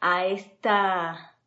[0.00, 1.38] a esta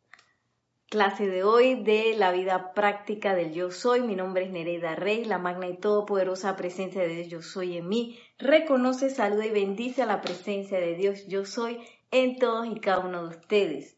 [0.92, 4.02] clase de hoy de la vida práctica del yo soy.
[4.02, 7.88] Mi nombre es Nereida Rey, la magna y todopoderosa presencia de Dios yo soy en
[7.88, 8.18] mí.
[8.38, 11.80] Reconoce, saluda y bendice a la presencia de Dios yo soy
[12.10, 13.96] en todos y cada uno de ustedes.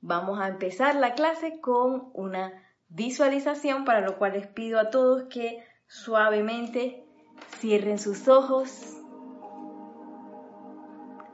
[0.00, 5.28] Vamos a empezar la clase con una visualización para lo cual les pido a todos
[5.30, 7.04] que suavemente
[7.58, 8.96] cierren sus ojos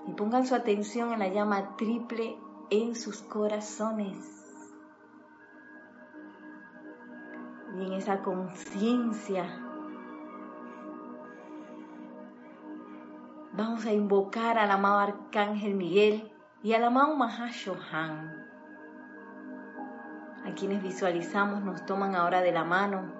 [0.06, 2.36] y pongan su atención en la llama triple
[2.72, 4.42] en sus corazones.
[7.74, 9.46] y en esa conciencia
[13.52, 16.30] vamos a invocar al amado Arcángel Miguel
[16.62, 18.46] y al amado Mahashohan,
[20.44, 23.12] a quienes visualizamos nos toman ahora de la mano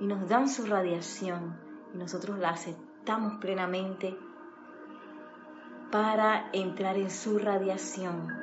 [0.00, 1.58] y nos dan su radiación
[1.94, 4.16] y nosotros la aceptamos plenamente
[5.90, 8.41] para entrar en su radiación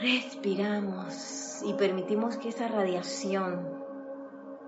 [0.00, 3.68] Respiramos y permitimos que esa radiación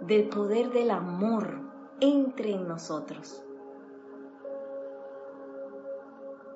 [0.03, 1.61] del poder del amor
[2.01, 3.43] entre en nosotros.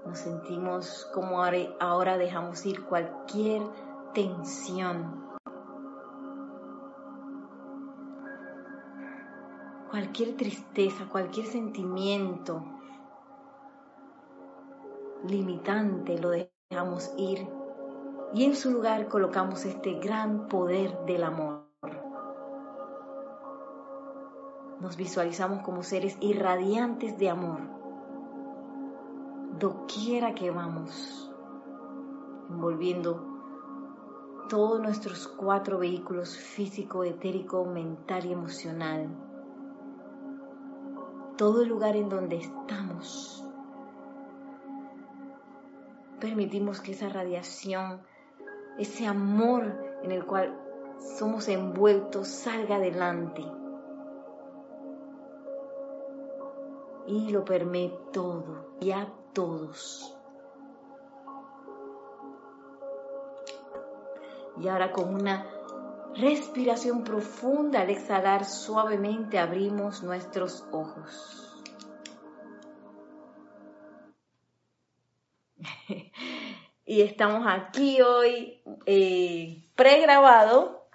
[0.04, 3.62] Nos sentimos como ahora dejamos ir cualquier
[4.14, 5.26] tensión,
[9.90, 12.64] cualquier tristeza, cualquier sentimiento
[15.26, 17.57] limitante, lo dejamos ir
[18.34, 21.64] y en su lugar colocamos este gran poder del amor.
[24.80, 27.60] Nos visualizamos como seres irradiantes de amor,
[29.58, 31.32] doquiera que vamos,
[32.48, 33.38] envolviendo
[34.48, 39.08] todos nuestros cuatro vehículos físico, etérico, mental y emocional,
[41.36, 43.44] todo el lugar en donde estamos.
[46.20, 48.00] Permitimos que esa radiación
[48.78, 49.64] ese amor
[50.02, 50.56] en el cual
[51.18, 53.44] somos envueltos salga adelante.
[57.06, 60.14] Y lo permite todo y a todos.
[64.60, 65.46] Y ahora con una
[66.14, 71.47] respiración profunda al exhalar suavemente abrimos nuestros ojos.
[76.88, 80.88] Y estamos aquí hoy eh, pregrabado.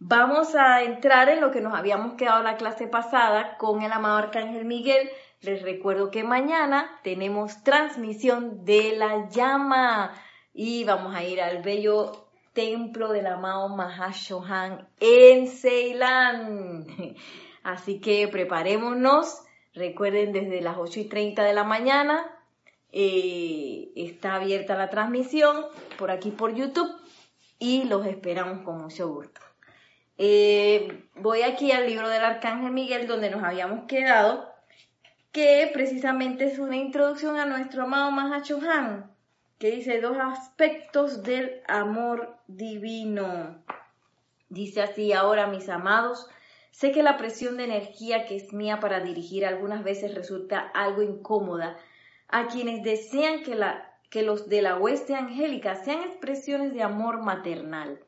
[0.00, 4.16] vamos a entrar en lo que nos habíamos quedado la clase pasada con el amado
[4.16, 5.08] Arcángel Miguel.
[5.40, 10.12] Les recuerdo que mañana tenemos transmisión de la llama
[10.60, 16.84] y vamos a ir al bello templo del amado Mahashohan en Ceilán.
[17.62, 19.42] Así que preparémonos.
[19.72, 22.26] Recuerden, desde las 8 y 30 de la mañana
[22.90, 25.64] eh, está abierta la transmisión
[25.96, 26.90] por aquí por YouTube
[27.60, 29.40] y los esperamos con mucho gusto.
[30.16, 34.52] Eh, voy aquí al libro del Arcángel Miguel donde nos habíamos quedado,
[35.30, 39.16] que precisamente es una introducción a nuestro amado Mahashohan
[39.58, 43.62] que dice dos aspectos del amor divino.
[44.48, 46.28] Dice así, ahora mis amados,
[46.70, 51.02] sé que la presión de energía que es mía para dirigir algunas veces resulta algo
[51.02, 51.76] incómoda
[52.28, 57.22] a quienes desean que, la, que los de la hueste angélica sean expresiones de amor
[57.22, 57.98] maternal.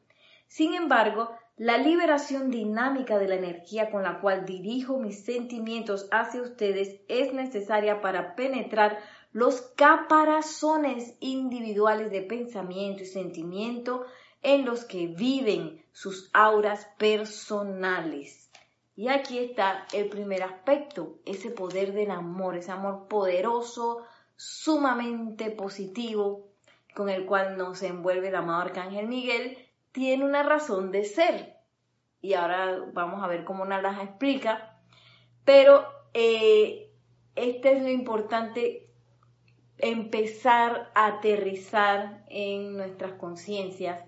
[0.47, 6.41] Sin embargo, la liberación dinámica de la energía con la cual dirijo mis sentimientos hacia
[6.41, 8.99] ustedes es necesaria para penetrar
[9.33, 14.05] los caparazones individuales de pensamiento y sentimiento
[14.43, 18.51] en los que viven sus auras personales.
[18.97, 24.05] Y aquí está el primer aspecto, ese poder del amor, ese amor poderoso,
[24.37, 26.49] sumamente positivo,
[26.95, 29.59] con el cual nos envuelve el amado Arcángel Miguel,
[29.93, 31.57] tiene una razón de ser.
[32.21, 34.79] Y ahora vamos a ver cómo las explica.
[35.45, 36.93] Pero eh,
[37.37, 38.90] este es lo importante
[39.83, 44.05] empezar a aterrizar en nuestras conciencias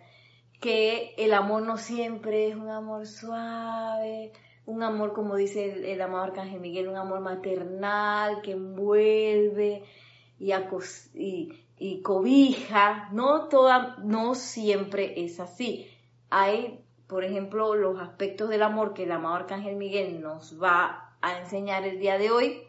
[0.60, 4.32] que el amor no siempre es un amor suave,
[4.64, 9.82] un amor, como dice el, el amado Arcángel Miguel, un amor maternal que envuelve
[10.38, 10.52] y,
[11.14, 13.08] y, y, cobija.
[13.12, 15.88] No, toda, no siempre es así.
[16.30, 16.82] Hay
[17.12, 21.84] por ejemplo, los aspectos del amor que el amado Arcángel Miguel nos va a enseñar
[21.84, 22.62] el día de hoy,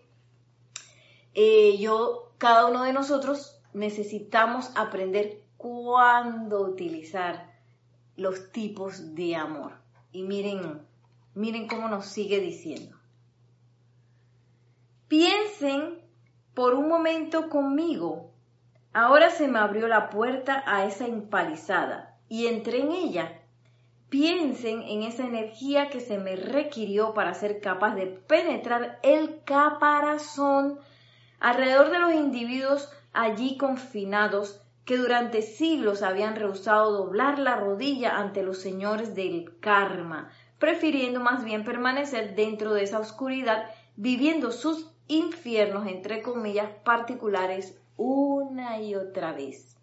[1.33, 7.53] eh, yo, cada uno de nosotros necesitamos aprender cuándo utilizar
[8.17, 9.77] los tipos de amor.
[10.11, 10.85] Y miren,
[11.35, 12.97] miren cómo nos sigue diciendo.
[15.07, 16.01] Piensen
[16.53, 18.33] por un momento conmigo.
[18.91, 23.41] Ahora se me abrió la puerta a esa empalizada y entré en ella.
[24.09, 30.81] Piensen en esa energía que se me requirió para ser capaz de penetrar el caparazón
[31.43, 38.43] alrededor de los individuos allí confinados que durante siglos habían rehusado doblar la rodilla ante
[38.43, 43.65] los señores del karma, prefiriendo más bien permanecer dentro de esa oscuridad,
[43.97, 49.75] viviendo sus infiernos, entre comillas, particulares una y otra vez.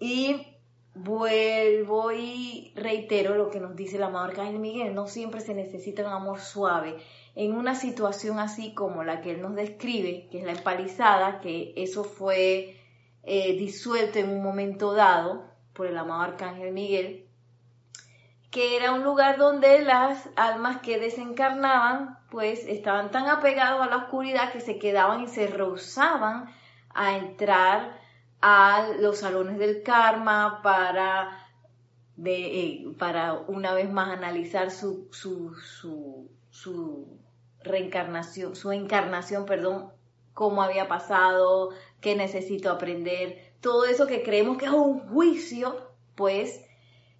[0.00, 0.48] Y
[0.96, 6.04] vuelvo y reitero lo que nos dice la amado Arcángel Miguel, no siempre se necesita
[6.04, 6.96] un amor suave,
[7.36, 11.74] en una situación así como la que él nos describe, que es la empalizada, que
[11.76, 12.80] eso fue
[13.22, 15.44] eh, disuelto en un momento dado
[15.74, 17.28] por el amado Arcángel Miguel,
[18.50, 23.96] que era un lugar donde las almas que desencarnaban pues estaban tan apegados a la
[23.98, 26.46] oscuridad que se quedaban y se rehusaban
[26.94, 28.00] a entrar
[28.40, 31.38] a los salones del karma para,
[32.24, 35.56] eh, para una vez más analizar su, su,
[37.66, 39.90] reencarnación, su encarnación, perdón,
[40.32, 41.70] cómo había pasado,
[42.00, 45.76] qué necesito aprender, todo eso que creemos que es un juicio,
[46.14, 46.64] pues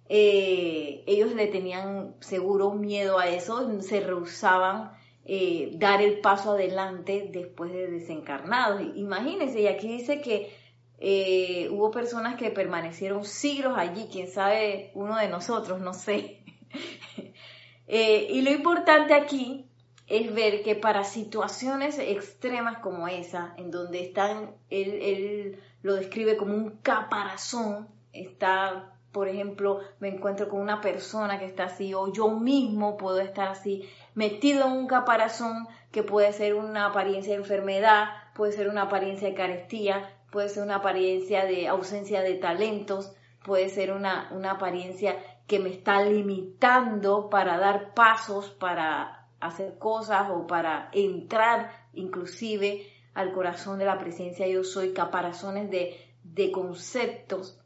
[0.09, 4.91] eh, ellos le tenían seguro miedo a eso, se rehusaban
[5.25, 8.81] eh, dar el paso adelante después de desencarnados.
[8.95, 10.53] Imagínense, y aquí dice que
[10.99, 16.43] eh, hubo personas que permanecieron siglos allí, quién sabe, uno de nosotros, no sé.
[17.87, 19.66] y lo importante aquí
[20.07, 26.37] es ver que para situaciones extremas como esa, en donde están, él, él lo describe
[26.37, 32.11] como un caparazón, está, por ejemplo, me encuentro con una persona que está así, o
[32.11, 37.39] yo mismo puedo estar así, metido en un caparazón que puede ser una apariencia de
[37.39, 43.13] enfermedad, puede ser una apariencia de carestía, puede ser una apariencia de ausencia de talentos,
[43.43, 45.17] puede ser una, una apariencia
[45.47, 53.31] que me está limitando para dar pasos, para hacer cosas o para entrar inclusive al
[53.33, 57.59] corazón de la presencia yo soy, caparazones de, de conceptos.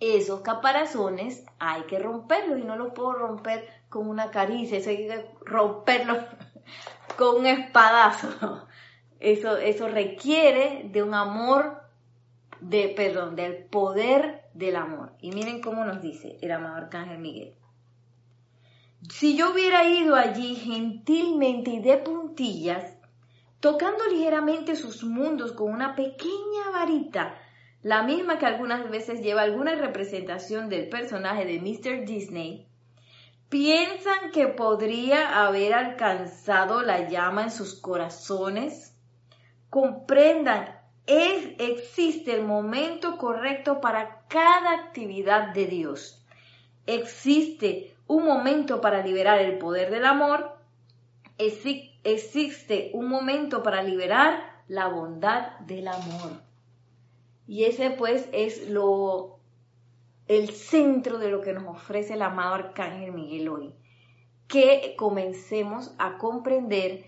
[0.00, 5.08] Esos caparazones hay que romperlos y no los puedo romper con una caricia, eso hay
[5.08, 6.18] que romperlos
[7.16, 8.66] con un espadazo.
[9.20, 11.82] Eso, eso requiere de un amor,
[12.60, 15.12] de, perdón, del poder del amor.
[15.20, 17.54] Y miren cómo nos dice el amado Arcángel Miguel.
[19.06, 22.96] Si yo hubiera ido allí gentilmente y de puntillas,
[23.60, 27.38] tocando ligeramente sus mundos con una pequeña varita,
[27.82, 32.06] la misma que algunas veces lleva alguna representación del personaje de Mr.
[32.06, 32.66] Disney,
[33.48, 38.96] ¿piensan que podría haber alcanzado la llama en sus corazones?
[39.70, 46.26] Comprendan, es, existe el momento correcto para cada actividad de Dios.
[46.86, 50.56] Existe un momento para liberar el poder del amor,
[51.38, 56.32] existe un momento para liberar la bondad del amor.
[57.46, 59.38] Y ese pues es lo
[60.26, 63.74] el centro de lo que nos ofrece el amado arcángel Miguel hoy.
[64.46, 67.04] Que comencemos a comprender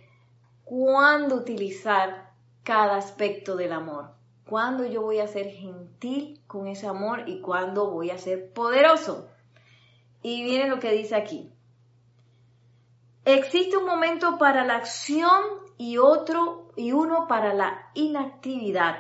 [0.65, 2.31] cuándo utilizar
[2.63, 4.13] cada aspecto del amor.
[4.47, 9.30] Cuándo yo voy a ser gentil con ese amor y cuándo voy a ser poderoso.
[10.23, 11.53] Y viene lo que dice aquí.
[13.25, 15.43] Existe un momento para la acción
[15.77, 18.97] y otro y uno para la inactividad.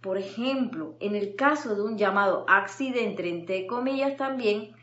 [0.00, 4.74] Por ejemplo, en el caso de un llamado accidente, entre comillas también,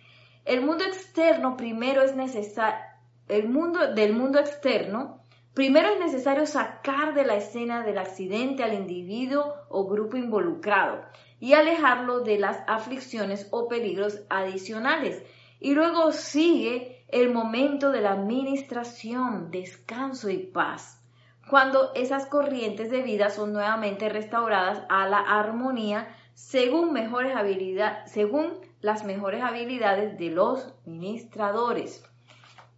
[0.43, 2.79] el mundo externo primero es necesario,
[3.27, 5.19] el mundo del mundo externo,
[5.53, 11.01] primero es necesario sacar de la escena del accidente al individuo o grupo involucrado
[11.39, 15.23] y alejarlo de las aflicciones o peligros adicionales
[15.59, 21.01] y luego sigue el momento de la administración, descanso y paz,
[21.49, 28.53] cuando esas corrientes de vida son nuevamente restauradas a la armonía según, mejores habilidades, según
[28.81, 32.03] las mejores habilidades de los ministradores.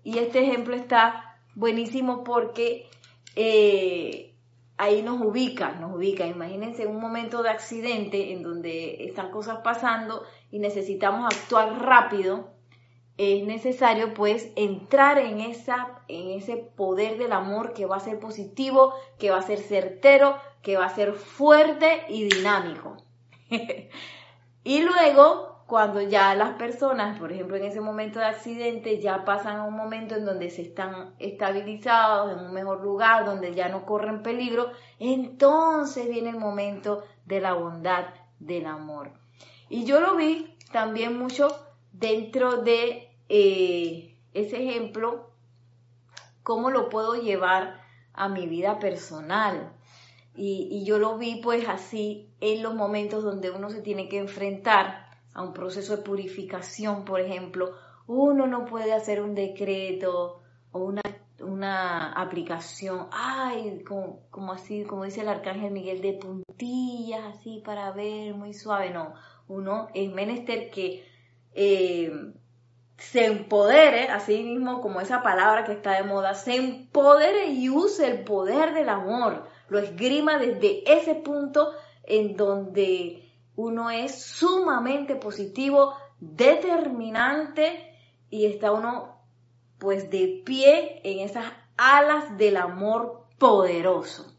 [0.03, 2.89] Y este ejemplo está buenísimo porque
[3.35, 4.35] eh,
[4.77, 6.27] ahí nos ubica, nos ubica.
[6.27, 12.56] Imagínense un momento de accidente en donde están cosas pasando y necesitamos actuar rápido
[13.17, 18.19] es necesario pues entrar en, esa, en ese poder del amor que va a ser
[18.19, 22.97] positivo, que va a ser certero, que va a ser fuerte y dinámico.
[24.63, 29.57] y luego, cuando ya las personas, por ejemplo, en ese momento de accidente, ya pasan
[29.57, 33.85] a un momento en donde se están estabilizados, en un mejor lugar, donde ya no
[33.85, 38.05] corren peligro, entonces viene el momento de la bondad,
[38.39, 39.11] del amor.
[39.69, 41.47] Y yo lo vi también mucho
[41.91, 45.31] dentro de eh, ese ejemplo,
[46.43, 47.81] cómo lo puedo llevar
[48.13, 49.73] a mi vida personal.
[50.35, 55.09] Y, yo lo vi pues así en los momentos donde uno se tiene que enfrentar
[55.33, 57.73] a un proceso de purificación, por ejemplo,
[58.05, 60.41] uno no puede hacer un decreto
[60.71, 61.01] o una,
[61.41, 68.35] una aplicación, ay, como, así, como dice el arcángel Miguel, de puntillas, así para ver,
[68.35, 69.13] muy suave, no,
[69.47, 71.03] uno es menester que
[71.53, 72.11] eh,
[72.97, 78.07] se empodere, así mismo como esa palabra que está de moda, se empodere y use
[78.07, 81.71] el poder del amor, lo esgrima desde ese punto
[82.03, 83.23] en donde
[83.55, 87.93] uno es sumamente positivo, determinante
[88.29, 89.21] y está uno
[89.77, 91.45] pues de pie en esas
[91.77, 94.33] alas del amor poderoso.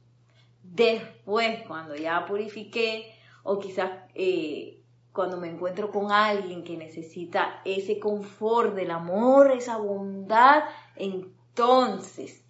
[0.62, 4.77] Después, cuando ya purifiqué o quizás eh,
[5.18, 10.62] cuando me encuentro con alguien que necesita ese confort del amor, esa bondad,
[10.94, 12.44] entonces,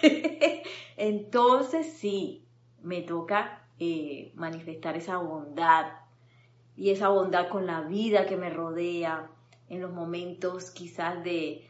[0.96, 2.46] entonces sí,
[2.82, 5.92] me toca eh, manifestar esa bondad.
[6.74, 9.30] Y esa bondad con la vida que me rodea
[9.68, 11.68] en los momentos quizás de,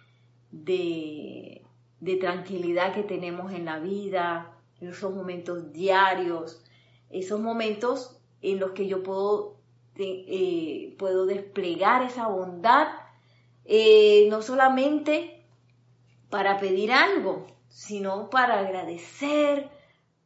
[0.52, 1.64] de,
[1.98, 6.62] de tranquilidad que tenemos en la vida, en esos momentos diarios,
[7.10, 9.55] esos momentos en los que yo puedo
[9.98, 12.88] eh, puedo desplegar esa bondad,
[13.64, 15.44] eh, no solamente
[16.30, 19.70] para pedir algo, sino para agradecer,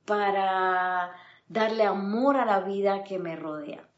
[0.04, 1.12] para
[1.48, 3.88] darle amor a la vida que me rodea.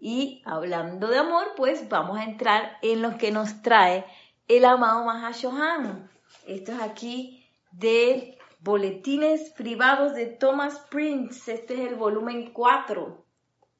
[0.00, 4.04] Y hablando de amor, pues vamos a entrar en lo que nos trae
[4.48, 6.10] el amado Mahashohan.
[6.46, 11.52] Esto es aquí de Boletines Privados de Thomas Prince.
[11.52, 13.24] Este es el volumen 4.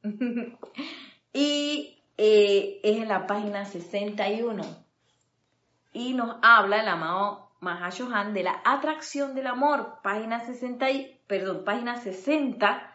[1.33, 4.63] y eh, es en la página 61.
[5.93, 10.87] Y nos habla el amado Mahashohan de la atracción del amor, página 60,
[11.27, 12.95] perdón, página 60,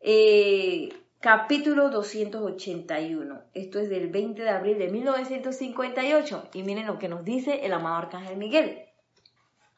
[0.00, 0.90] eh,
[1.20, 3.42] capítulo 281.
[3.52, 6.50] Esto es del 20 de abril de 1958.
[6.54, 8.86] Y miren lo que nos dice el amado Arcángel Miguel.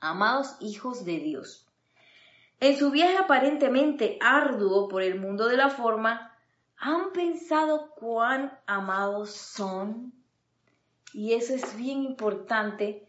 [0.01, 1.67] Amados hijos de Dios.
[2.61, 6.32] En su viaje aparentemente arduo por el mundo de la forma,
[6.85, 10.13] ¿Han pensado cuán amados son?
[11.13, 13.09] Y eso es bien importante,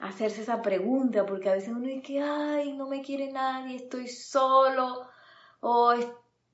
[0.00, 5.06] hacerse esa pregunta, porque a veces uno dice, ay, no me quiere nadie, estoy solo,
[5.60, 5.94] o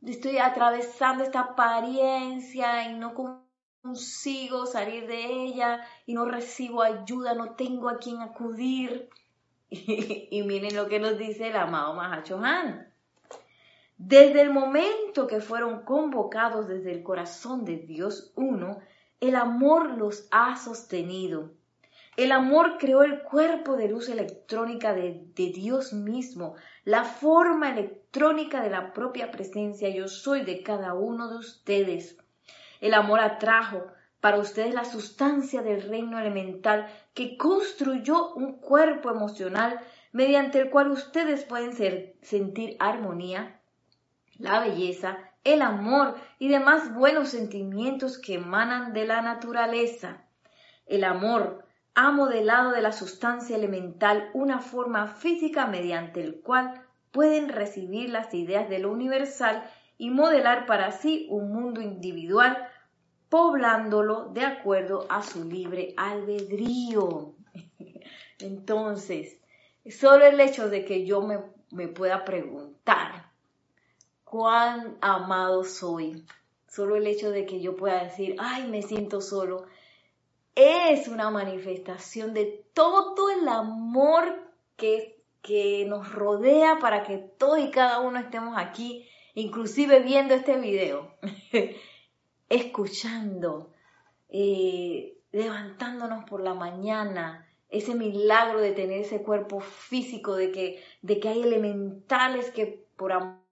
[0.05, 3.15] estoy atravesando esta apariencia y no
[3.81, 9.09] consigo salir de ella y no recibo ayuda, no tengo a quien acudir.
[9.71, 12.88] Y, miren lo que nos dice el amado Mahacho Han.
[13.99, 18.79] Desde el momento que fueron convocados desde el corazón de Dios uno,
[19.21, 21.51] el amor los ha sostenido.
[22.17, 28.71] El amor creó el cuerpo de luz electrónica de, Dios mismo, la forma electrónica de
[28.71, 32.17] la propia presencia yo soy de cada uno de ustedes.
[32.81, 33.85] El amor atrajo
[34.21, 39.81] para ustedes la sustancia del reino elemental que construyó un cuerpo emocional
[40.13, 41.73] mediante el cual ustedes pueden
[42.23, 43.58] sentir armonía,
[44.39, 50.25] la belleza, el amor y demás buenos sentimientos que emanan de la naturaleza.
[50.87, 51.65] El amor
[51.95, 58.33] ha modelado de la sustancia elemental una forma física mediante el cual pueden recibir las
[58.35, 62.69] ideas de lo universal y modelar para sí un mundo individual,
[63.29, 67.35] poblándolo de acuerdo a su libre albedrío.
[68.39, 69.39] Entonces,
[69.91, 71.41] solo el hecho de que yo me,
[71.71, 73.28] me pueda preguntar,
[74.31, 76.25] cuán amado soy.
[76.69, 79.67] Solo el hecho de que yo pueda decir, ay, me siento solo,
[80.55, 87.71] es una manifestación de todo el amor que, que nos rodea para que todos y
[87.71, 91.15] cada uno estemos aquí, inclusive viendo este video,
[92.49, 93.73] escuchando,
[94.29, 101.19] eh, levantándonos por la mañana, ese milagro de tener ese cuerpo físico, de que, de
[101.21, 103.48] que hay elementales que por amor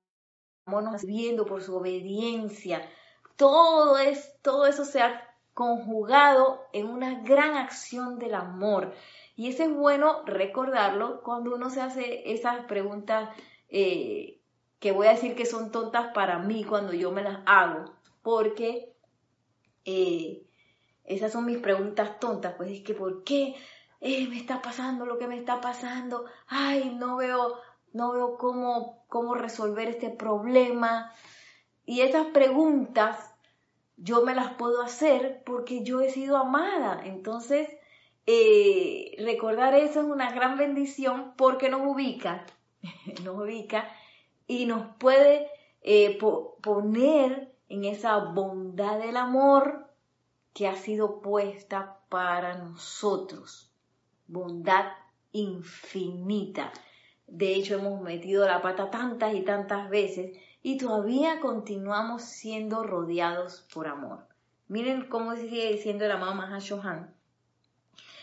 [1.04, 2.88] viendo por su obediencia.
[3.36, 5.22] Todo, es, todo eso se ha
[5.54, 8.92] conjugado en una gran acción del amor.
[9.36, 13.30] Y eso es bueno recordarlo cuando uno se hace esas preguntas
[13.68, 14.40] eh,
[14.78, 18.92] que voy a decir que son tontas para mí cuando yo me las hago, porque
[19.84, 20.42] eh,
[21.04, 23.54] esas son mis preguntas tontas, pues es que ¿por qué
[24.00, 26.26] eh, me está pasando lo que me está pasando?
[26.46, 27.58] Ay, no veo,
[27.96, 31.12] no veo cómo, cómo resolver este problema.
[31.86, 33.34] Y esas preguntas
[33.96, 37.00] yo me las puedo hacer porque yo he sido amada.
[37.04, 37.68] Entonces,
[38.26, 42.44] eh, recordar eso es una gran bendición porque nos ubica,
[43.24, 43.88] nos ubica
[44.46, 45.48] y nos puede
[45.80, 46.18] eh,
[46.62, 49.90] poner en esa bondad del amor
[50.52, 53.72] que ha sido puesta para nosotros.
[54.26, 54.92] Bondad
[55.32, 56.72] infinita.
[57.26, 63.66] De hecho, hemos metido la pata tantas y tantas veces y todavía continuamos siendo rodeados
[63.72, 64.26] por amor.
[64.68, 67.14] Miren cómo sigue diciendo el amado Mahashohan.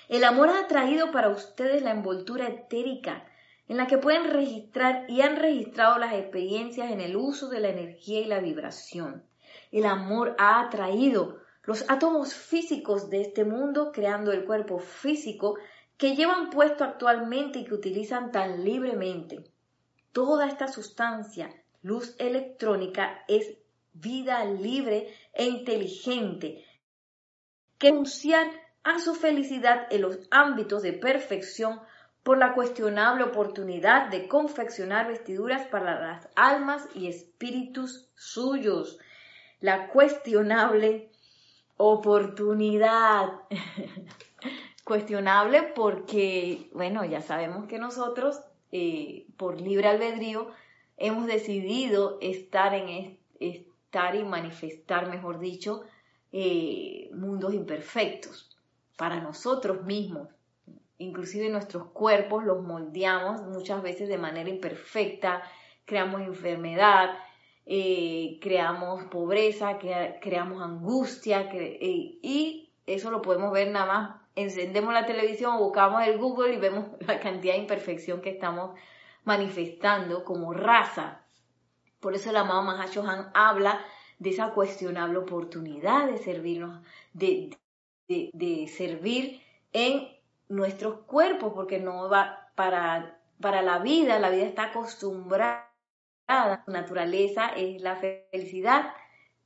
[0.10, 3.26] El amor ha traído para ustedes la envoltura etérica
[3.68, 7.70] en la que pueden registrar y han registrado las experiencias en el uso de la
[7.70, 9.24] energía y la vibración.
[9.72, 15.56] El amor ha atraído los átomos físicos de este mundo, creando el cuerpo físico
[16.04, 19.46] que llevan puesto actualmente y que utilizan tan libremente.
[20.12, 21.50] Toda esta sustancia,
[21.82, 23.54] luz electrónica, es
[23.94, 26.66] vida libre e inteligente,
[27.78, 28.48] que anunciar
[28.84, 31.80] a su felicidad en los ámbitos de perfección
[32.22, 39.00] por la cuestionable oportunidad de confeccionar vestiduras para las almas y espíritus suyos.
[39.62, 41.14] La cuestionable
[41.78, 43.30] oportunidad.
[44.84, 50.52] cuestionable porque, bueno, ya sabemos que nosotros, eh, por libre albedrío,
[50.98, 55.84] hemos decidido estar en estar y manifestar, mejor dicho,
[56.32, 58.58] eh, mundos imperfectos
[58.98, 60.30] para nosotros mismos.
[60.98, 65.44] Inclusive nuestros cuerpos los moldeamos muchas veces de manera imperfecta,
[65.86, 67.18] creamos enfermedad,
[67.66, 69.78] eh, creamos pobreza,
[70.22, 71.50] creamos angustia
[71.82, 74.23] y eso lo podemos ver nada más.
[74.36, 78.78] Encendemos la televisión, buscamos el Google y vemos la cantidad de imperfección que estamos
[79.24, 81.22] manifestando como raza.
[82.00, 83.86] Por eso el amado Mahashohan habla
[84.20, 87.58] de esa cuestionable oportunidad de servirnos, de,
[88.08, 89.42] de, servir
[89.72, 90.10] en
[90.50, 95.70] nuestros cuerpos, porque no va para, para la vida, la vida está acostumbrada,
[96.66, 98.94] su naturaleza es la felicidad,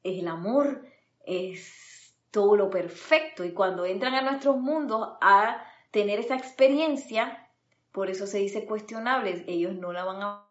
[0.04, 0.86] es el amor,
[1.26, 1.97] es
[2.32, 3.44] todo lo perfecto.
[3.44, 7.50] Y cuando entran a nuestros mundos a tener esa experiencia,
[7.92, 10.48] por eso se dice cuestionables, ellos no la van a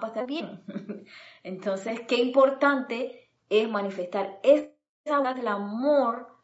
[0.00, 0.62] pasar bien.
[1.42, 4.74] Entonces, qué importante es manifestar esa
[5.34, 6.34] del amor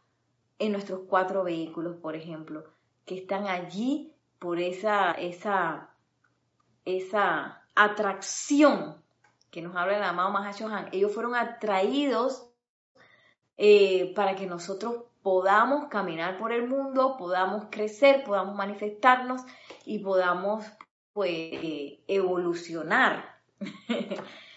[0.58, 2.64] en nuestros cuatro vehículos, por ejemplo,
[3.06, 5.90] que están allí por esa, esa,
[6.84, 9.02] esa atracción
[9.50, 10.90] que nos habla el amado Mahashohan.
[10.92, 12.49] Ellos fueron atraídos
[13.62, 19.42] eh, para que nosotros podamos caminar por el mundo, podamos crecer, podamos manifestarnos
[19.84, 20.64] y podamos
[21.12, 21.52] pues
[22.08, 23.38] evolucionar.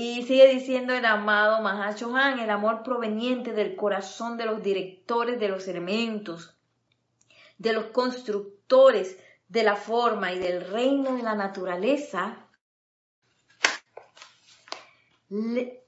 [0.00, 5.48] Y sigue diciendo el amado Mahashohan, el amor proveniente del corazón de los directores de
[5.48, 6.56] los elementos,
[7.58, 12.46] de los constructores de la forma y del reino de la naturaleza,
[15.32, 15.82] eh,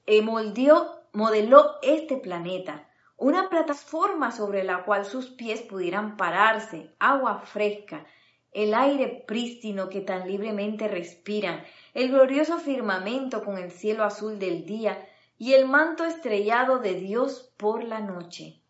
[1.13, 8.05] modeló este planeta, una plataforma sobre la cual sus pies pudieran pararse, agua fresca,
[8.51, 14.65] el aire prístino que tan libremente respiran, el glorioso firmamento con el cielo azul del
[14.65, 18.61] día y el manto estrellado de Dios por la noche,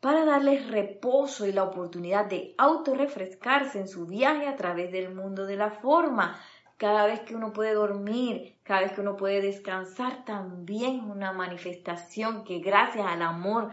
[0.00, 5.46] para darles reposo y la oportunidad de autorrefrescarse en su viaje a través del mundo
[5.46, 6.40] de la forma.
[6.82, 12.42] Cada vez que uno puede dormir, cada vez que uno puede descansar, también una manifestación
[12.42, 13.70] que gracias al amor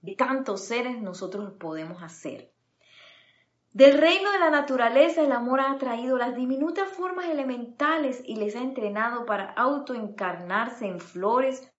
[0.00, 2.50] de tantos seres nosotros podemos hacer.
[3.74, 8.56] Del reino de la naturaleza el amor ha traído las diminutas formas elementales y les
[8.56, 11.70] ha entrenado para autoencarnarse en flores,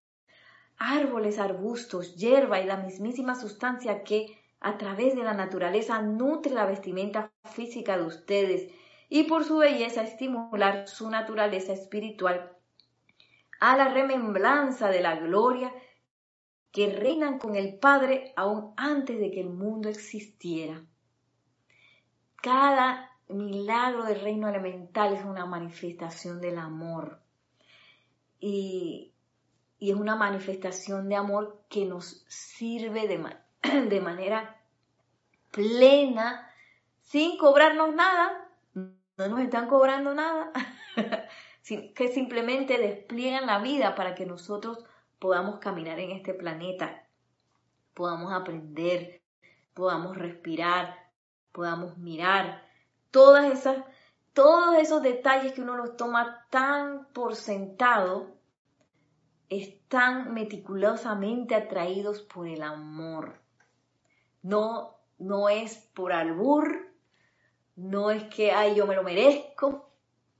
[0.77, 6.67] árboles, arbustos, hierba y la mismísima sustancia que a través de la naturaleza nutre la
[6.67, 8.71] vestimenta física de ustedes
[9.10, 12.52] y por su belleza estimular su naturaleza espiritual
[13.60, 15.74] a la remembranza de la gloria
[16.72, 20.84] que reinan con el Padre aún antes de que el mundo existiera.
[22.36, 27.20] Cada milagro del reino elemental es una manifestación del amor.
[28.39, 29.13] Y
[29.80, 33.24] y es una manifestación de amor que nos sirve de,
[33.89, 34.60] de manera
[35.52, 36.52] plena,
[37.02, 38.46] sin cobrarnos nada,
[39.17, 40.51] no nos están cobrando nada,
[41.63, 44.86] que simplemente despliegan la vida para que nosotros
[45.19, 47.08] podamos caminar en este planeta,
[47.93, 49.21] podamos aprender,
[49.73, 51.10] podamos respirar,
[51.51, 52.63] podamos mirar,
[53.10, 53.77] todas esas,
[54.34, 58.38] todos esos detalles que uno los toma tan por sentado,
[59.49, 63.41] están meticulosamente atraídos por el amor.
[64.41, 66.87] No, no es por albur,
[67.77, 69.89] no es que, ay, yo me lo merezco,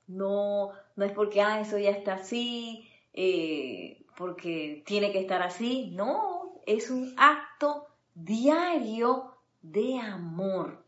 [0.08, 5.92] no, no es porque, ah, eso ya está así, eh, porque tiene que estar así,
[5.94, 10.84] no, es un acto diario de amor.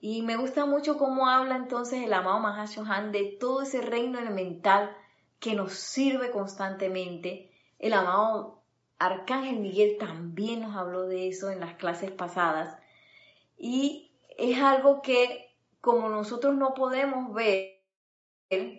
[0.00, 4.96] Y me gusta mucho cómo habla entonces el amado Mahashohan de todo ese reino elemental
[5.40, 7.50] que nos sirve constantemente.
[7.80, 8.62] El amado
[8.98, 12.78] Arcángel Miguel también nos habló de eso en las clases pasadas.
[13.58, 15.45] Y es algo que
[15.86, 17.80] como nosotros no podemos ver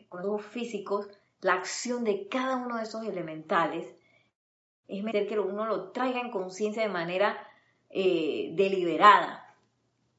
[0.10, 1.08] con los físicos
[1.40, 3.96] la acción de cada uno de esos elementales,
[4.90, 7.38] es meter que uno lo traiga en conciencia de manera
[7.90, 9.56] eh, deliberada,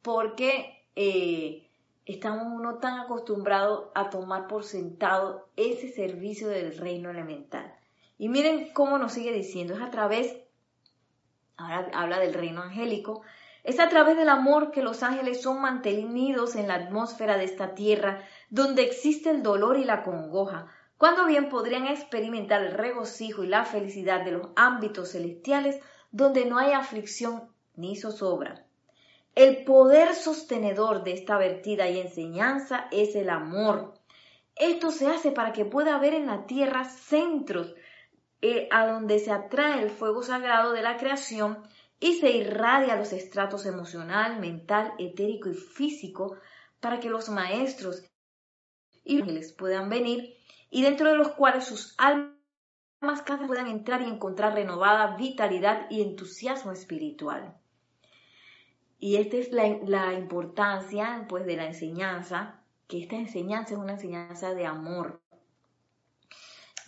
[0.00, 1.68] porque eh,
[2.06, 7.70] estamos uno tan acostumbrado a tomar por sentado ese servicio del reino elemental.
[8.16, 10.38] Y miren cómo nos sigue diciendo, es a través,
[11.58, 13.20] ahora habla del reino angélico,
[13.64, 17.74] es a través del amor que los ángeles son mantenidos en la atmósfera de esta
[17.74, 23.46] tierra, donde existe el dolor y la congoja, cuando bien podrían experimentar el regocijo y
[23.46, 28.64] la felicidad de los ámbitos celestiales, donde no hay aflicción ni zozobra.
[29.34, 33.94] El poder sostenedor de esta vertida y enseñanza es el amor.
[34.56, 37.74] Esto se hace para que pueda haber en la tierra centros
[38.42, 41.58] eh, a donde se atrae el fuego sagrado de la creación
[42.00, 46.36] y se irradia a los estratos emocional, mental, etérico y físico
[46.80, 48.04] para que los maestros
[49.04, 50.36] y ángeles puedan venir
[50.70, 56.72] y dentro de los cuales sus almas puedan entrar y encontrar renovada vitalidad y entusiasmo
[56.72, 57.56] espiritual.
[59.00, 64.54] Y esta es la, importancia pues, de la enseñanza, que esta enseñanza es una enseñanza
[64.54, 65.20] de amor.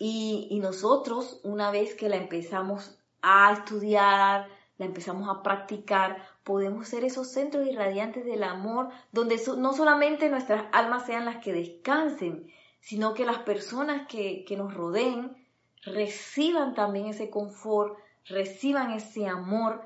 [0.01, 4.49] Y, y nosotros, una vez que la empezamos a estudiar,
[4.80, 10.64] la empezamos a practicar, podemos ser esos centros irradiantes del amor, donde no solamente nuestras
[10.72, 15.36] almas sean las que descansen, sino que las personas que, que nos rodeen
[15.84, 19.82] reciban también ese confort, reciban ese amor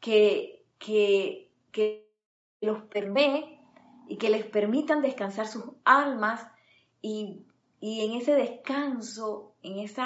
[0.00, 2.06] que, que que
[2.60, 3.58] los permee
[4.06, 6.46] y que les permitan descansar sus almas
[7.00, 7.46] y,
[7.80, 10.02] en ese descanso, en ese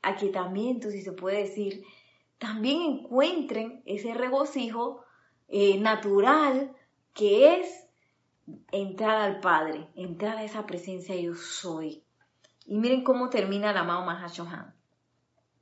[0.00, 1.84] aquietamiento, si se puede decir,
[2.40, 5.04] también encuentren ese regocijo
[5.46, 6.74] eh, natural
[7.12, 7.86] que es
[8.72, 12.02] entrar al Padre, entrar a esa presencia yo soy.
[12.64, 14.74] Y miren cómo termina el amado Mahashohan.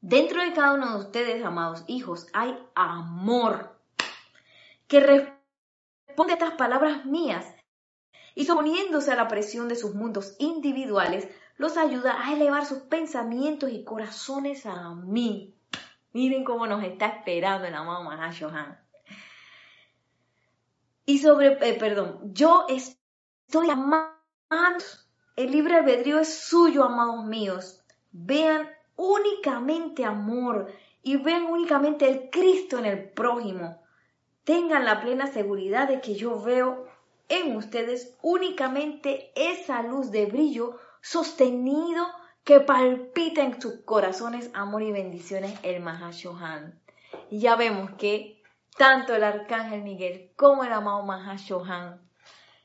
[0.00, 3.76] Dentro de cada uno de ustedes, amados hijos, hay amor
[4.86, 7.44] que responde a estas palabras mías
[8.36, 13.72] y suponiéndose a la presión de sus mundos individuales, los ayuda a elevar sus pensamientos
[13.72, 15.57] y corazones a mí.
[16.12, 18.78] Miren cómo nos está esperando el amado Mahashohan.
[21.04, 24.84] Y sobre, eh, perdón, yo estoy amando,
[25.36, 27.84] el libre albedrío es suyo, amados míos.
[28.12, 33.80] Vean únicamente amor y vean únicamente el Cristo en el prójimo
[34.48, 36.86] tengan la plena seguridad de que yo veo
[37.28, 42.06] en ustedes únicamente esa luz de brillo sostenido
[42.48, 46.80] que palpita en sus corazones amor y bendiciones el Mahashohan.
[47.28, 48.42] Y ya vemos que
[48.78, 52.00] tanto el arcángel Miguel como el amado Mahashohan,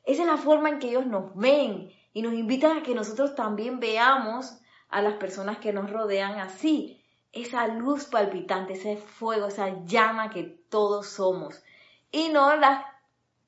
[0.05, 3.35] esa es la forma en que ellos nos ven y nos invitan a que nosotros
[3.35, 9.83] también veamos a las personas que nos rodean así, esa luz palpitante, ese fuego, esa
[9.83, 11.61] llama que todos somos.
[12.09, 12.85] Y no las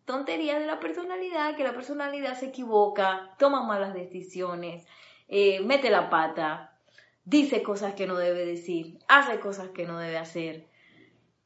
[0.03, 4.85] tonterías de la personalidad, que la personalidad se equivoca, toma malas decisiones,
[5.27, 6.77] eh, mete la pata,
[7.23, 10.67] dice cosas que no debe decir, hace cosas que no debe hacer.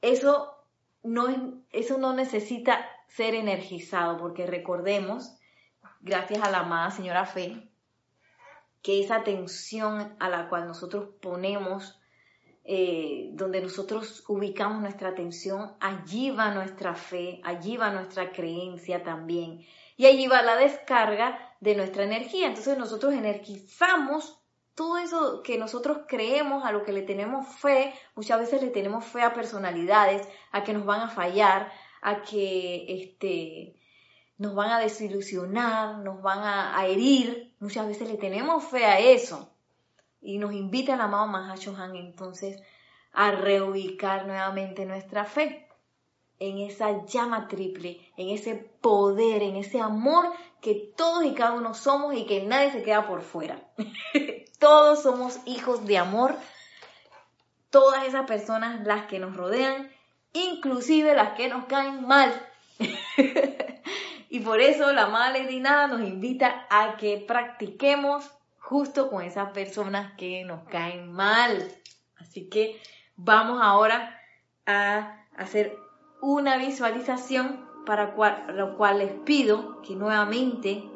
[0.01, 0.55] Eso
[1.03, 5.35] no, eso no necesita ser energizado, porque recordemos,
[6.01, 7.69] gracias a la amada señora Fe,
[8.81, 11.99] que esa atención a la cual nosotros ponemos
[12.71, 19.65] eh, donde nosotros ubicamos nuestra atención, allí va nuestra fe, allí va nuestra creencia también.
[19.97, 22.47] Y allí va la descarga de nuestra energía.
[22.47, 24.39] Entonces nosotros energizamos
[24.75, 29.03] todo eso que nosotros creemos, a lo que le tenemos fe, muchas veces le tenemos
[29.05, 33.75] fe a personalidades, a que nos van a fallar, a que este,
[34.37, 37.53] nos van a desilusionar, nos van a, herir.
[37.59, 39.51] Muchas veces le tenemos fe a eso.
[40.21, 42.61] Y nos invita el amado Mahashohan entonces
[43.11, 45.68] a reubicar nuevamente nuestra fe
[46.39, 51.73] en esa llama triple, en ese poder, en ese amor que todos y cada uno
[51.73, 53.61] somos y que nadie se queda por fuera.
[54.59, 56.35] todos somos hijos de amor,
[57.69, 59.91] todas esas personas las que nos rodean,
[60.33, 62.33] inclusive las que nos caen mal.
[64.29, 70.13] y por eso la Madre Dinada nos invita a que practiquemos justo con esas personas
[70.13, 71.69] que nos caen mal.
[72.17, 72.79] Así que
[73.15, 74.21] vamos ahora
[74.65, 75.75] a hacer
[76.21, 78.13] una visualización para
[78.53, 80.89] lo cual les pido que nuevamente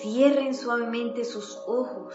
[0.00, 2.14] cierren suavemente sus ojos.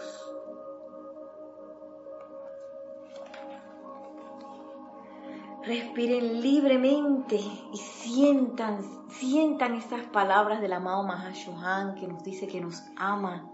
[5.64, 12.82] Respiren libremente y sientan, sientan estas palabras del amado Mahashohan que nos dice que nos
[12.96, 13.50] ama.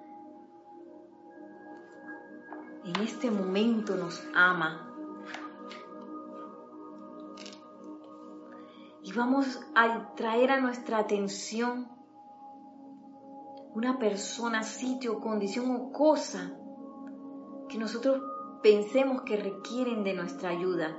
[2.85, 4.86] En este momento nos ama.
[9.17, 11.89] Vamos a traer a nuestra atención
[13.75, 16.53] una persona, sitio, condición o cosa
[17.69, 18.23] que nosotros
[18.63, 20.97] pensemos que requieren de nuestra ayuda.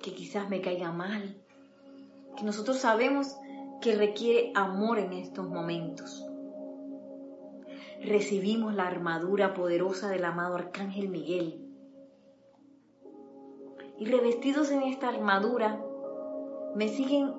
[0.00, 1.42] Que quizás me caiga mal,
[2.36, 3.36] que nosotros sabemos
[3.80, 6.26] que requiere amor en estos momentos.
[8.00, 11.61] Recibimos la armadura poderosa del amado Arcángel Miguel
[13.98, 15.80] y revestidos en esta armadura,
[16.74, 17.34] me siguen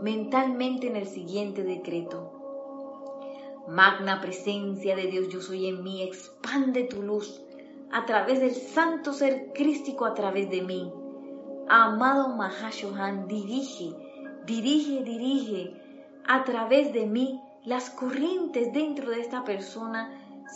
[0.00, 2.32] mentalmente en el siguiente decreto.
[3.68, 7.42] Magna presencia de Dios yo soy en mí, expande tu luz
[7.90, 10.92] a través del santo ser crístico a través de mí.
[11.68, 13.92] Amado Mahashohan, dirige,
[14.44, 15.74] dirige, dirige
[16.26, 20.10] a través de mí las corrientes dentro de esta persona,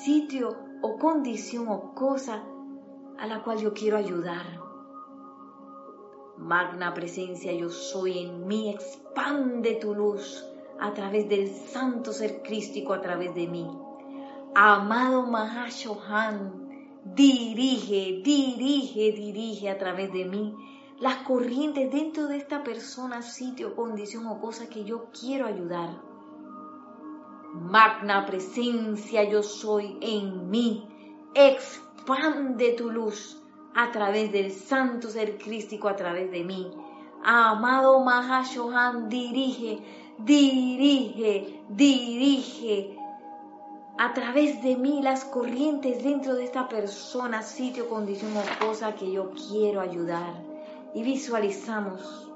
[0.04, 2.44] sitio o condición o cosa
[3.18, 4.69] a la cual yo quiero ayudar.
[6.40, 10.42] Magna presencia yo soy en mí, expande tu luz
[10.80, 13.70] a través del santo ser crístico a través de mí.
[14.54, 20.54] Amado Mahashohan, dirige, dirige, dirige a través de mí
[20.98, 25.90] las corrientes dentro de esta persona, sitio, condición o cosa que yo quiero ayudar.
[27.52, 30.88] Magna presencia yo soy en mí,
[31.34, 33.39] expande tu luz
[33.74, 36.70] a través del santo ser crístico a través de mí.
[37.22, 39.80] Amado Mahashohan, dirige,
[40.18, 42.96] dirige, dirige
[43.98, 49.12] a través de mí las corrientes dentro de esta persona, sitio, condición o cosa que
[49.12, 50.32] yo quiero ayudar.
[50.94, 52.30] Y visualizamos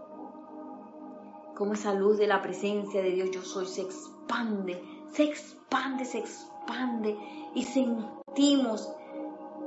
[1.54, 6.18] cómo esa luz de la presencia de Dios yo soy se expande, se expande, se
[6.18, 7.16] expande
[7.54, 8.92] y sentimos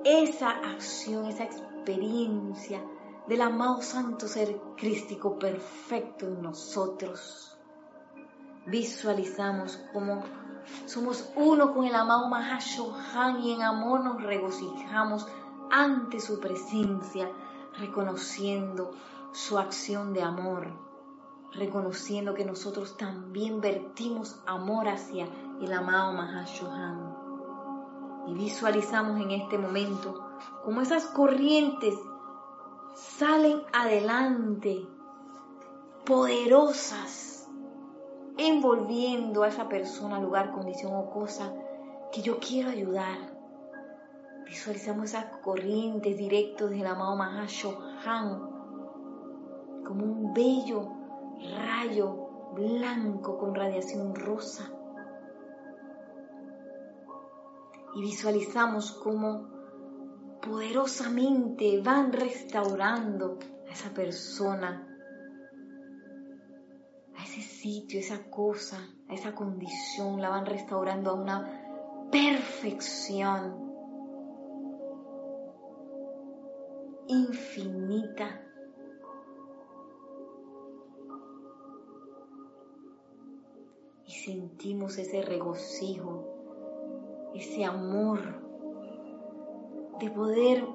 [0.07, 2.81] esa acción, esa experiencia
[3.27, 7.57] del amado santo ser crístico perfecto en nosotros.
[8.65, 10.23] Visualizamos como
[10.85, 15.27] somos uno con el amado Mahashohan y en amor nos regocijamos
[15.71, 17.29] ante su presencia,
[17.77, 18.91] reconociendo
[19.33, 20.71] su acción de amor,
[21.51, 25.27] reconociendo que nosotros también vertimos amor hacia
[25.61, 27.26] el amado Mahashohan
[28.27, 30.21] y visualizamos en este momento
[30.63, 31.95] cómo esas corrientes
[32.93, 34.85] salen adelante,
[36.05, 37.47] poderosas,
[38.37, 41.53] envolviendo a esa persona, lugar, condición o cosa
[42.11, 43.35] que yo quiero ayudar.
[44.45, 48.57] Visualizamos esas corrientes directas del amado Mahashohan
[49.85, 50.89] como un bello
[51.55, 54.76] rayo blanco con radiación rosa
[57.95, 59.49] y visualizamos cómo
[60.41, 64.87] poderosamente van restaurando a esa persona,
[67.15, 68.77] a ese sitio, esa cosa,
[69.09, 73.67] a esa condición, la van restaurando a una perfección
[77.07, 78.43] infinita.
[84.05, 86.36] Y sentimos ese regocijo
[87.37, 88.19] ese amor
[89.99, 90.67] de poder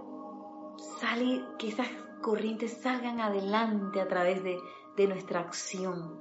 [1.00, 1.88] salir, que esas
[2.20, 4.58] corrientes salgan adelante a través de,
[4.96, 6.20] de nuestra acción.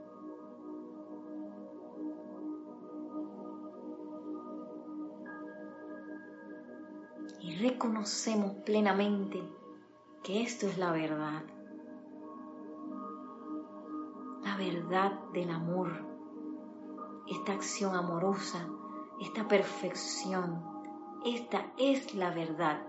[7.40, 9.42] Y reconocemos plenamente
[10.24, 11.44] que esto es la verdad.
[14.44, 16.10] La verdad del amor.
[17.28, 18.68] Esta acción amorosa
[19.22, 20.64] esta perfección,
[21.26, 22.82] esta es la verdad.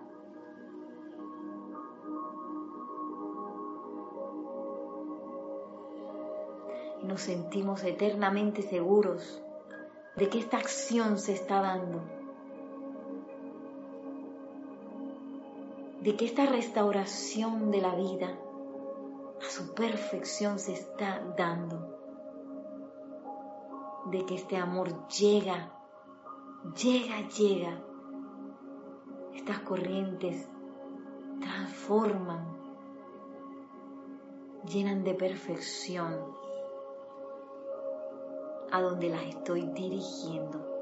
[7.03, 9.43] Y nos sentimos eternamente seguros
[10.17, 12.01] de que esta acción se está dando
[16.03, 18.37] de que esta restauración de la vida
[19.41, 21.97] a su perfección se está dando,
[24.07, 25.73] de que este amor llega,
[26.77, 27.83] llega, llega.
[29.35, 30.49] Estas corrientes
[31.41, 32.47] transforman,
[34.71, 36.15] llenan de perfección
[38.71, 40.73] a donde las estoy dirigiendo.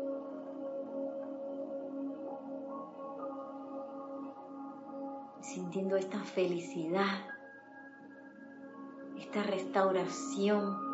[5.43, 7.27] sintiendo esta felicidad,
[9.19, 10.90] esta restauración.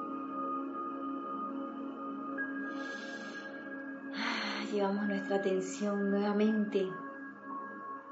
[4.77, 6.87] Llevamos nuestra atención nuevamente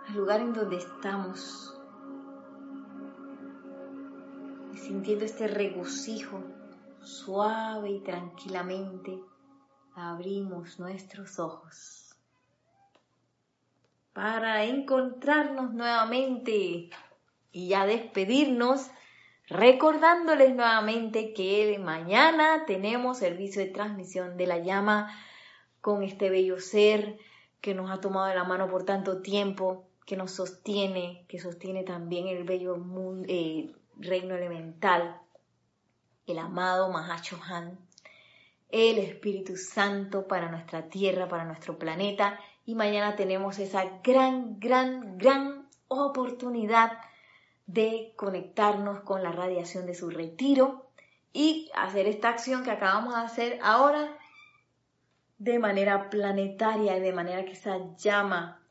[0.08, 1.78] al lugar en donde estamos,
[4.74, 6.42] sintiendo este regocijo
[7.02, 9.20] suave y tranquilamente
[9.94, 12.16] abrimos nuestros ojos
[14.14, 16.88] para encontrarnos nuevamente
[17.52, 18.90] y ya despedirnos
[19.48, 25.14] recordándoles nuevamente que mañana tenemos servicio de transmisión de la llama
[25.84, 27.18] con este bello ser
[27.60, 31.82] que nos ha tomado de la mano por tanto tiempo, que nos sostiene, que sostiene
[31.82, 35.20] también el bello mundo, eh, reino elemental,
[36.26, 37.78] el amado Mahachohan,
[38.70, 42.40] el Espíritu Santo para nuestra tierra, para nuestro planeta.
[42.64, 46.92] Y mañana tenemos esa gran, gran, gran oportunidad
[47.66, 50.86] de conectarnos con la radiación de su retiro
[51.34, 54.16] y hacer esta acción que acabamos de hacer ahora
[55.44, 58.62] de manera planetaria y de manera que esa llama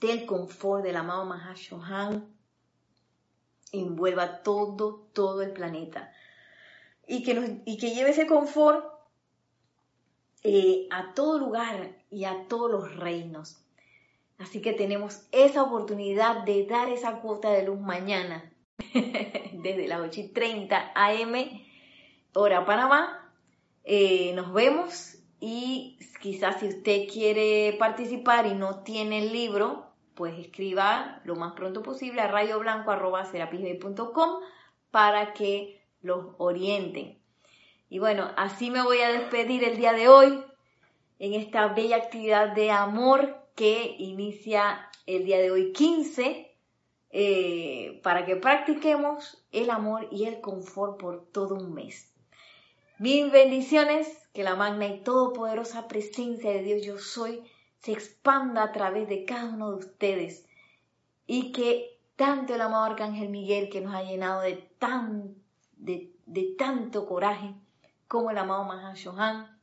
[0.00, 2.32] del confort del amado Mahashohan
[3.72, 6.12] envuelva todo, todo el planeta.
[7.08, 8.84] Y que, y que lleve ese confort
[10.44, 13.60] eh, a todo lugar y a todos los reinos.
[14.38, 18.52] Así que tenemos esa oportunidad de dar esa cuota de luz mañana,
[18.94, 21.34] desde las 8 y 30 AM,
[22.32, 23.34] hora Panamá.
[23.82, 30.38] Eh, nos vemos y quizás si usted quiere participar y no tiene el libro, pues
[30.38, 34.30] escriba lo más pronto posible a rayoblanco.com
[34.90, 37.18] para que los orienten.
[37.88, 40.44] Y bueno, así me voy a despedir el día de hoy
[41.18, 46.54] en esta bella actividad de amor que inicia el día de hoy 15
[47.12, 52.09] eh, para que practiquemos el amor y el confort por todo un mes.
[53.00, 57.42] Mil bendiciones, que la magna y todopoderosa presencia de Dios yo soy
[57.78, 60.46] se expanda a través de cada uno de ustedes
[61.26, 65.34] y que tanto el amado Arcángel Miguel que nos ha llenado de, tan,
[65.78, 67.54] de, de tanto coraje,
[68.06, 69.58] como el amado Mahashohan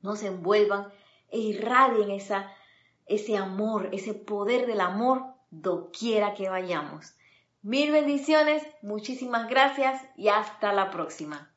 [0.00, 0.90] nos envuelvan
[1.28, 2.50] e irradien esa,
[3.04, 7.14] ese amor, ese poder del amor doquiera que vayamos.
[7.60, 11.53] Mil bendiciones, muchísimas gracias y hasta la próxima.